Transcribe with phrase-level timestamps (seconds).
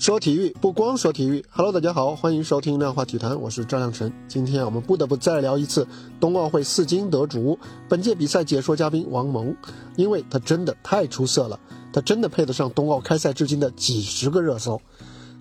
[0.00, 4.10] 说体育不光说体育，Hello，大家好，欢迎收听量化体坛，我是赵亮晨。
[4.26, 5.86] 今天我们不得不再聊一次
[6.18, 9.54] 冬奥会四金得主、本届比赛解说嘉宾王蒙，
[9.96, 11.60] 因为他真的太出色了，
[11.92, 14.80] 他真的配得上冬奥开赛至今的几十个热搜。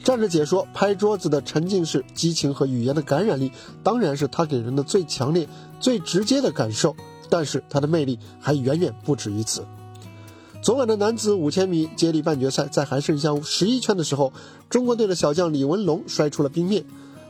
[0.04, 5.48] 站着解说、拍桌子的沉浸式激情和语言的感染力，当然是他给人的最强烈、
[5.80, 6.94] 最直接的感受。
[7.30, 9.64] 但是他的魅力还远远不止于此。
[10.62, 14.34] 昨晚的男子五千米接力半决赛，在还剩下十一圈的时候，
[14.70, 16.84] 中国队的小将李文龙摔出了冰面。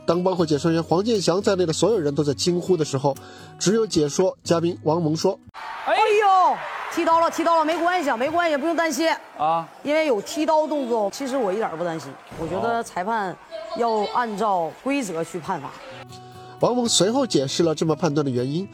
[0.04, 3.14] 当包括解说员黄健翔在内的所有人都在惊呼的时候，
[3.56, 5.38] 只有解说嘉宾王蒙说
[5.86, 6.56] ：“哎呦，
[6.92, 11.08] 踢刀了，踢刀了，没关系，没关系，不用担心啊，因为有踢刀动作。
[11.12, 13.36] 其实我一点不担心，我觉得裁判
[13.76, 15.70] 要按照规则去判罚。”
[16.58, 18.68] 王蒙随后解释了这么判断的原因。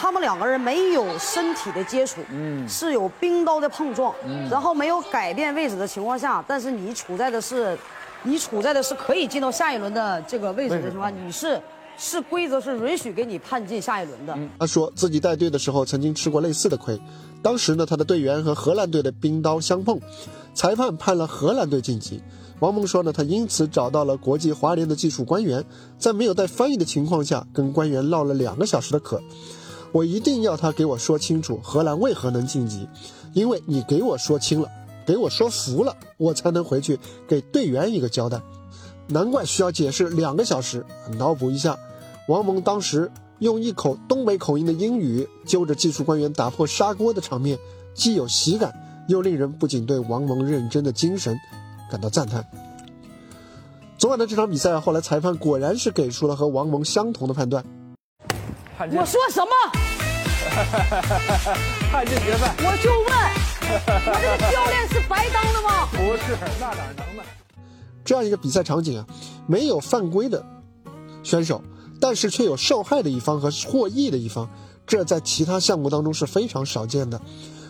[0.00, 7.76] 他们两个人没有身体的接触，嗯，是有冰刀的碰撞，嗯，然后没有改变位置的情况下，但是你处在的是，
[8.22, 11.60] 你处在的是可以进到下一轮的这个位置的情况，你是
[11.98, 14.38] 是规则是允许给你判进下一轮的。
[14.60, 17.00] 他说自己带队的时候曾经吃过类似的亏，
[17.42, 20.00] 当时呢他的队员和荷兰队的冰刀相碰，
[20.54, 22.22] 裁判判了荷兰队晋级。
[22.60, 25.64] 王蒙说呢，他因此找到了国际滑联的技术官员，
[25.98, 29.20] 在没有带翻译的情况下，跟官员唠了两个小时的嗑。
[29.92, 32.88] 我一定要他给我说清楚荷兰为何能晋级，
[33.32, 34.68] 因为你给我说清了，
[35.06, 38.40] 给我说服了，我才能回去给队员一个交代。
[39.06, 40.84] 难怪需要解释两个小时。
[41.16, 41.78] 脑补一下，
[42.28, 47.58] 王蒙当时用一口东北口音的英语揪着技术官员打破砂锅的场面，
[47.94, 48.74] 既有喜感，
[49.08, 51.38] 又令人不仅对王蒙认真的精神
[51.90, 52.44] 感到赞叹。
[53.96, 57.64] 昨晚的这场比赛，后来裁判果然是给出了和王蒙相同的判断。
[58.80, 59.50] 我说什么？
[61.90, 62.54] 判进决赛。
[62.58, 63.10] 我就问，
[63.68, 65.88] 我这个教练是白当的吗？
[65.90, 67.22] 不是，那哪能呢？
[68.04, 69.06] 这样一个比赛场景啊，
[69.48, 70.44] 没有犯规的
[71.24, 71.60] 选手，
[72.00, 74.48] 但是却有受害的一方和获益的一方，
[74.86, 77.20] 这在其他项目当中是非常少见的。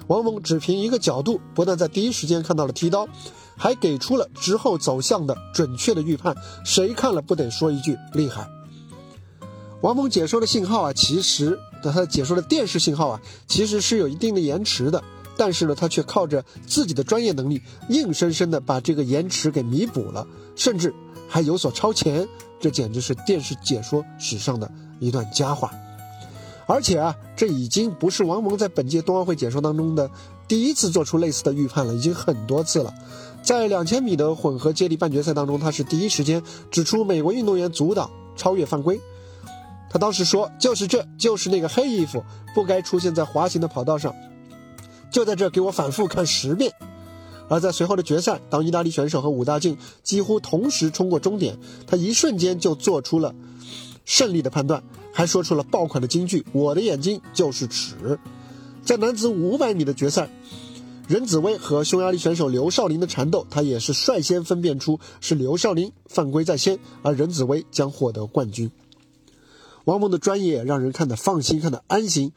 [0.08, 3.08] 王蒙只凭一个角度，不但在第一时间看到了剃刀，
[3.56, 6.36] 还给出了之后走向的准确的预判，
[6.66, 8.46] 谁看了不得说一句厉害？
[9.80, 15.02] 王蒙解说的信号啊，其实他解说的电视信号啊，其实是有一定的延迟的，
[15.36, 20.92] 但是呢，他却靠着自己的专业能力，硬生生的把这个延迟给弥补了，甚至
[21.28, 22.26] 还有所超前，
[22.58, 24.68] 这简直是电视解说史上的
[24.98, 25.70] 一段佳话。
[26.66, 30.10] 而且啊，这已经不是王蒙在本届冬奥会解说当中的
[30.48, 32.92] 第一次做出类似的预判了，已经很多次了。
[33.44, 39.00] 在两千米的混合接力半决赛当中，他是第一时间指出美国运动员阻挡超越犯规。
[39.90, 42.22] 他当时说：“就是这，就是那个黑衣服，
[42.54, 44.14] 不该出现在滑行的跑道上，
[45.10, 46.72] 就在这给我反复看十遍。”
[47.48, 53.34] 而在随后的决赛，当意大利选手和武大靖几乎同时冲过终点，他一瞬间就做出了
[54.04, 54.82] 胜利的判断，
[55.14, 58.18] 还说出了爆款的金句：“我的眼睛就是尺。”
[58.84, 60.28] 在男子五百米的决赛，
[61.08, 68.70] 任子威和匈牙利选手刘少林的缠斗，他也是率先分辨出是刘少林犯规在先，而任子威将获得冠军。
[69.88, 72.32] 王蒙的专业让人看得放心，看得安心。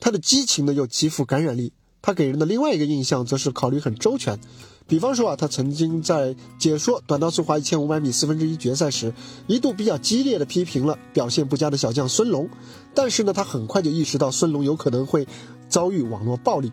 [0.00, 1.72] 他的激情呢又极富感染力。
[2.02, 4.38] 他给人的另外一个印象则是考虑很周全。
[4.86, 9.14] 比方说啊，他曾经在解说短道速滑一千五百米四分之一决赛时，
[9.46, 12.50] 一度比较激烈的批评了表现不佳的小将孙龙。
[12.94, 15.26] 但是呢，他很快就意识到孙龙有可能会
[15.70, 16.70] 遭遇网络暴力，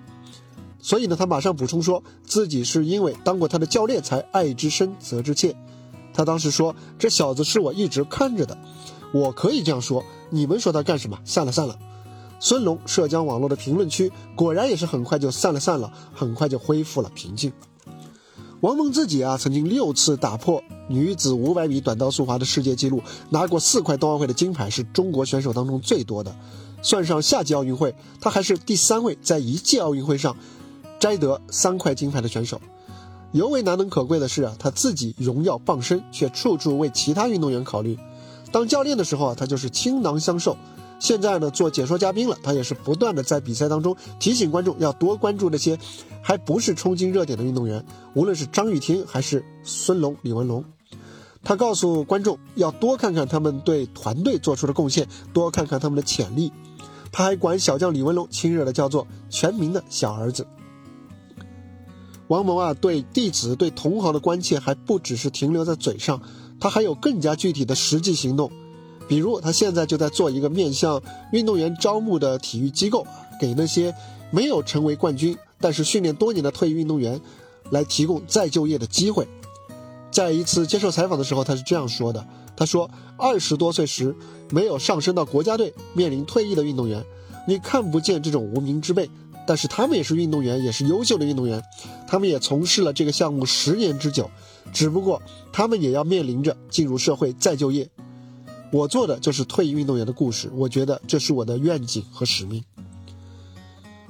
[0.82, 5.56] 所以呢，他马上补充说自己是因为当过他的教练才爱之深责之切。
[6.14, 8.58] 他当时说：“这小子是我一直看着的。”
[9.14, 11.18] 我可以这样说，你们说他干什么？
[11.24, 11.78] 散了散了。
[12.40, 17.52] 孙龙社交网络的评论区果然也是很快就散了散了，很快就恢复了平静。
[18.62, 26.36] 王蒙自己啊，曾经六次打破女子五百米短道速滑的世界纪录，拿过四块冬奥会的金牌，是中国选手当中最多的。
[26.82, 30.36] 算上夏季奥运会，他还是第三位在一届奥运会上
[31.00, 32.62] 摘得三块金牌的选手。
[33.32, 37.98] 尤为难能可贵的是啊，他自己荣耀傍身，却处处为其他运动员考虑。
[38.52, 40.58] 当教练的时候啊，他就是倾囊相授。
[41.00, 45.78] 现在呢，做解说嘉宾了，他也是不断的在比赛当中提醒观众要多关注那些
[46.24, 47.86] 还不是冲金热点的运动员，
[48.16, 50.64] 无论是张雨婷还是孙龙、李文龙。
[51.44, 56.52] 他告诉观众要多看看他们对团队做出的贡献，多看看他们的潜力。
[57.12, 60.48] 他还管小将李文龙亲热的叫做全民的小儿子。
[62.28, 66.22] 王蒙啊，对弟子、对同行的关切还不只是停留在嘴上。
[66.60, 68.52] 他还有更加具体的实际行动，
[69.08, 71.02] 比如他现在就在做一个面向
[71.32, 73.06] 运动员招募的体育机构，
[73.40, 73.94] 给那些
[74.32, 77.20] 没有成为冠军但是训练多年的退役运动员，
[77.72, 79.28] 来提供再就业的机会。
[80.12, 82.26] 在一次接受采访的时候，他是这样说的
[82.56, 84.16] ：“他说，二十多岁时
[84.50, 87.04] 没有上升到国家队，面临退役的运动员，
[87.48, 89.10] 你看不见这种无名之辈，
[89.46, 91.62] 但是他们也是运动员，也是优秀的运动员，
[92.08, 94.30] 他们也从事了这个项目十年之久，
[94.74, 95.22] 只不过
[95.52, 97.90] 他们也要面临着进入社会再就业。
[98.72, 102.64] 我做的就是退役运动员的故事，我觉得这是我的愿景和使命。”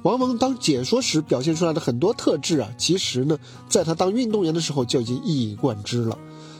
[0.02, 3.38] 王蒙当解说时表现出来的很多特质啊，其实呢，
[3.68, 6.16] 在他当运动员的时候就已经一以贯之了。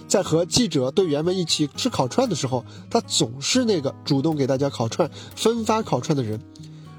[0.08, 6.40] 在和记者队员们一起吃烤串的时候，他总是那个主动给大家烤串、分发烤串的人。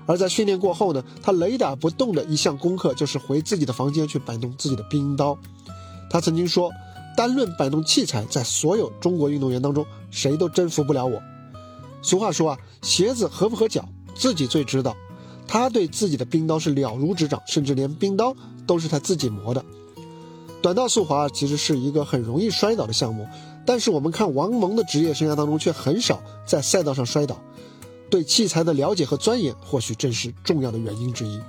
[0.06, 5.38] 而在训练过后呢，他雷打不动的一项功课就是回自己的房间去摆弄自己的冰刀。
[6.10, 6.72] 他曾经说
[7.16, 11.22] ：“单论摆弄器材，在所有中国运动员当中，谁都征服不了我。”
[12.02, 14.96] 俗话说啊，鞋子合不合脚，自己最知道。
[15.48, 18.36] 他对自己的冰刀是了如指掌，甚至连冰刀
[18.68, 19.66] 都是他自己磨的。
[20.62, 23.28] 短道速滑其实是一个很容易摔倒的项目，
[23.66, 27.42] 但是我们看王蒙的职业生涯当中却很少在赛道上摔倒。
[28.10, 31.40] 对器材的了解和钻研，或许正是重要的原因之一。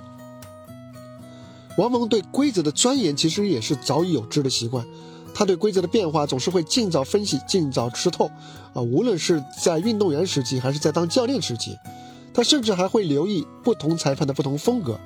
[1.77, 4.85] 王蒙对规则的钻研其实也是早已有之的习惯，
[5.33, 8.29] 他对规则的变化总是会尽早分析、尽早吃透。
[8.73, 11.75] 啊，无论是在运动员时期，还是在当教练时期。
[12.33, 14.99] 他甚至还会留意不同裁判的不同风格。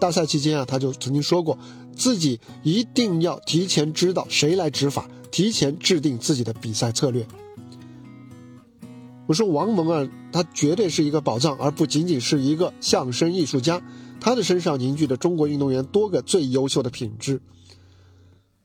[0.00, 1.56] 大赛期间啊，他就曾经说过，
[1.94, 7.24] 自己一定要提前知道谁来执法，提前制定自己的比赛策略。
[9.28, 13.80] 我说王蒙啊，他绝对是一个宝藏，而不仅仅是一个相声艺术家。
[14.20, 17.40] 他的身上凝聚着中国运动员多个最优秀的品质。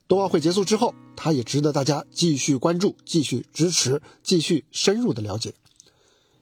[0.08, 5.54] 冬奥会结束之后，他也值得大家继续关注、继续支持、继续深入的了解。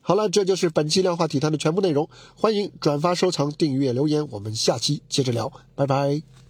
[0.02, 2.08] 好了，这就是本期量化体坛的全部内容。
[2.36, 6.45] 欢迎转发、收藏、订阅、留言，我们下期接着聊，拜拜。